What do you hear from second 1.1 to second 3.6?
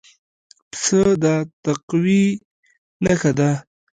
د تقوی نښه ده.